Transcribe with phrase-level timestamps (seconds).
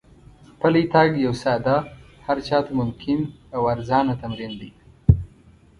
[0.59, 1.77] پلی تګ یو ساده،
[2.25, 3.19] هر چا ته ممکن
[3.55, 4.71] او ارزانه تمرین دی.